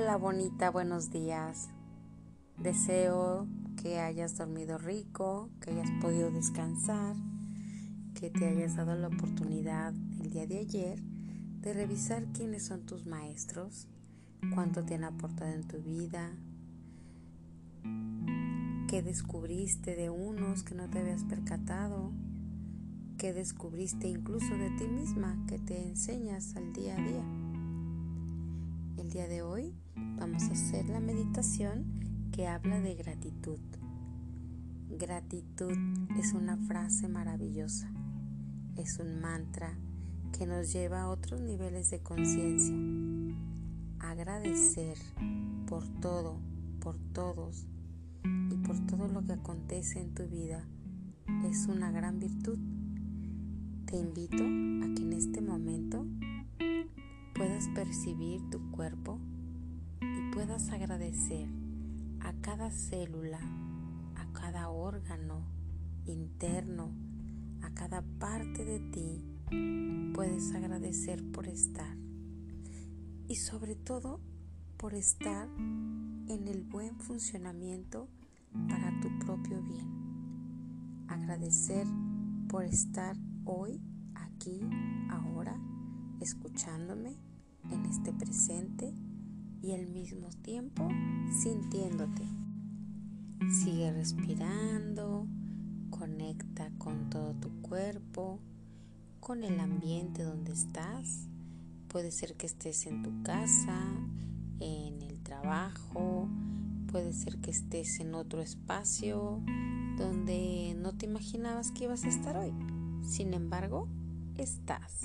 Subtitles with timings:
[0.00, 1.70] Hola bonita, buenos días.
[2.56, 3.48] Deseo
[3.82, 7.16] que hayas dormido rico, que hayas podido descansar,
[8.14, 11.02] que te hayas dado la oportunidad el día de ayer
[11.62, 13.88] de revisar quiénes son tus maestros,
[14.54, 16.30] cuánto te han aportado en tu vida,
[18.86, 22.12] qué descubriste de unos que no te habías percatado,
[23.18, 27.24] qué descubriste incluso de ti misma que te enseñas al día a día.
[28.96, 29.74] El día de hoy
[30.18, 33.58] vamos a hacer la meditación que habla de gratitud.
[34.90, 35.76] Gratitud
[36.18, 37.92] es una frase maravillosa,
[38.76, 39.76] es un mantra
[40.36, 42.74] que nos lleva a otros niveles de conciencia.
[44.00, 44.98] Agradecer
[45.66, 46.38] por todo,
[46.80, 47.66] por todos
[48.24, 50.66] y por todo lo que acontece en tu vida
[51.44, 52.58] es una gran virtud.
[53.86, 56.06] Te invito a que en este momento
[57.34, 59.18] puedas percibir tu cuerpo
[60.32, 61.48] puedas agradecer
[62.20, 63.40] a cada célula,
[64.16, 65.42] a cada órgano
[66.06, 66.92] interno,
[67.62, 70.12] a cada parte de ti.
[70.14, 71.96] Puedes agradecer por estar
[73.26, 74.20] y sobre todo
[74.76, 78.08] por estar en el buen funcionamiento
[78.68, 81.06] para tu propio bien.
[81.08, 81.86] Agradecer
[82.48, 83.80] por estar hoy,
[84.14, 84.60] aquí,
[85.10, 85.58] ahora,
[86.20, 87.16] escuchándome
[87.70, 88.94] en este presente
[89.62, 90.88] y al mismo tiempo
[91.42, 92.22] sintiéndote.
[93.50, 95.26] Sigue respirando,
[95.90, 98.40] conecta con todo tu cuerpo,
[99.20, 101.28] con el ambiente donde estás.
[101.88, 103.80] Puede ser que estés en tu casa,
[104.60, 106.28] en el trabajo,
[106.90, 109.42] puede ser que estés en otro espacio
[109.96, 112.52] donde no te imaginabas que ibas a estar hoy.
[113.02, 113.88] Sin embargo,
[114.36, 115.02] estás.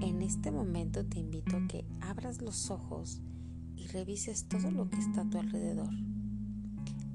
[0.00, 3.22] En este momento te invito a que abras los ojos
[3.76, 5.92] y revises todo lo que está a tu alrededor.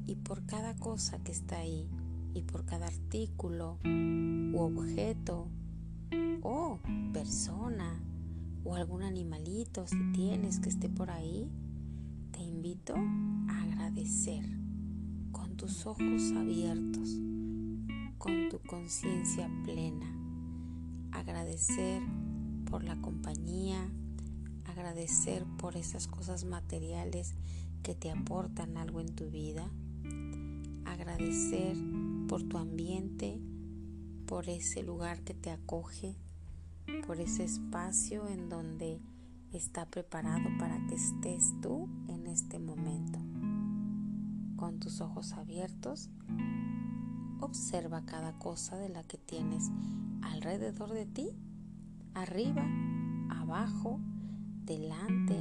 [0.05, 1.89] Y por cada cosa que está ahí,
[2.33, 5.47] y por cada artículo u objeto
[6.41, 6.79] o
[7.13, 8.01] persona
[8.63, 11.49] o algún animalito si tienes que esté por ahí,
[12.31, 14.45] te invito a agradecer
[15.31, 17.17] con tus ojos abiertos,
[18.17, 20.15] con tu conciencia plena.
[21.11, 22.01] Agradecer
[24.89, 27.35] agradecer por esas cosas materiales
[27.83, 29.69] que te aportan algo en tu vida,
[30.83, 31.77] agradecer
[32.27, 33.39] por tu ambiente,
[34.25, 36.15] por ese lugar que te acoge,
[37.05, 38.99] por ese espacio en donde
[39.53, 43.19] está preparado para que estés tú en este momento.
[44.55, 46.09] Con tus ojos abiertos,
[47.41, 49.69] observa cada cosa de la que tienes
[50.23, 51.29] alrededor de ti,
[52.15, 52.65] arriba,
[53.29, 53.99] abajo,
[54.69, 55.35] delante,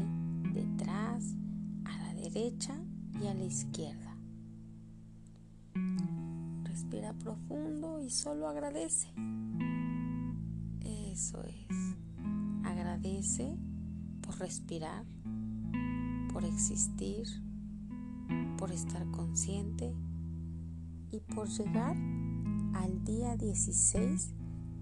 [0.55, 1.37] detrás,
[1.85, 2.75] a la derecha
[3.21, 4.17] y a la izquierda.
[6.65, 9.13] Respira profundo y solo agradece.
[10.81, 11.77] Eso es.
[12.65, 13.55] Agradece
[14.23, 15.05] por respirar,
[16.33, 17.27] por existir,
[18.57, 19.95] por estar consciente
[21.11, 21.97] y por llegar
[22.73, 24.33] al día 16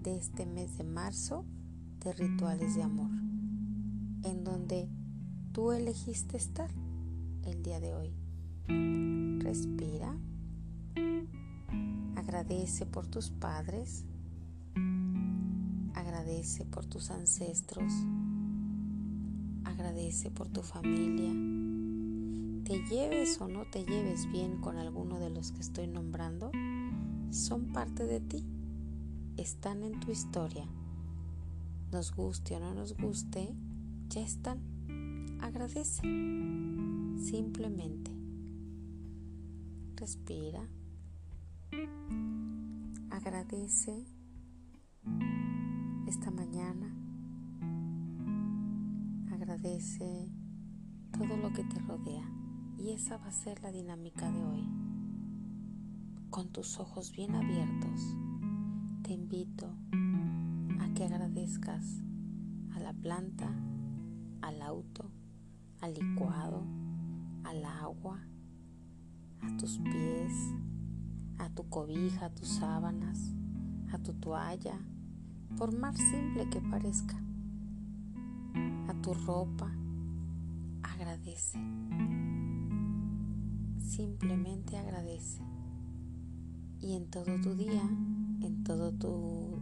[0.03, 1.45] de este mes de marzo
[1.99, 3.26] de rituales de amor,
[4.23, 4.89] en donde
[5.51, 6.69] tú elegiste estar
[7.43, 8.13] el día de hoy.
[9.39, 10.17] Respira,
[12.15, 14.05] agradece por tus padres,
[15.93, 17.93] agradece por tus ancestros,
[19.63, 21.31] agradece por tu familia.
[22.65, 26.51] Te lleves o no te lleves bien con alguno de los que estoy nombrando,
[27.29, 28.43] son parte de ti,
[29.37, 30.67] están en tu historia.
[31.91, 33.55] Nos guste o no nos guste,
[34.09, 34.59] ya están.
[35.41, 36.01] Agradece.
[37.19, 38.11] Simplemente.
[39.95, 40.67] Respira.
[43.09, 44.05] Agradece
[46.07, 46.93] esta mañana.
[49.31, 50.29] Agradece
[51.11, 52.29] todo lo que te rodea.
[52.77, 54.67] Y esa va a ser la dinámica de hoy.
[56.29, 58.15] Con tus ojos bien abiertos,
[59.01, 59.67] te invito
[60.79, 62.01] a que agradezcas
[62.75, 63.49] a la planta,
[64.41, 65.09] al auto,
[65.81, 66.63] al licuado,
[67.43, 68.19] al agua,
[69.41, 70.33] a tus pies,
[71.37, 73.33] a tu cobija, a tus sábanas,
[73.91, 74.79] a tu toalla,
[75.57, 77.15] por más simple que parezca,
[78.87, 79.71] a tu ropa,
[80.83, 81.59] agradece.
[83.79, 85.41] Simplemente agradece.
[86.79, 87.83] Y en todo tu día,
[88.41, 89.59] en todo tu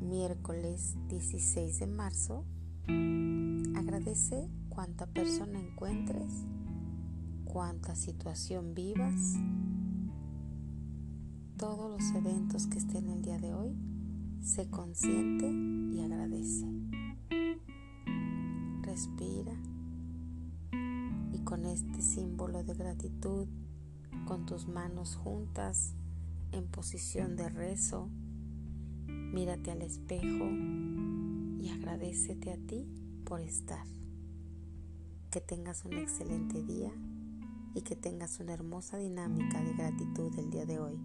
[0.00, 2.44] miércoles 16 de marzo,
[3.76, 6.44] agradece cuánta persona encuentres,
[7.44, 9.36] cuánta situación vivas,
[11.56, 13.76] todos los eventos que estén el día de hoy,
[14.42, 15.50] se consiente
[15.94, 16.66] y agradece.
[18.82, 19.52] Respira
[21.32, 23.48] y con este símbolo de gratitud,
[24.24, 25.94] con tus manos juntas
[26.52, 28.08] en posición de rezo,
[29.06, 30.46] mírate al espejo
[31.60, 32.86] y agradecete a ti
[33.24, 33.86] por estar.
[35.30, 36.90] Que tengas un excelente día
[37.74, 40.98] y que tengas una hermosa dinámica de gratitud el día de hoy.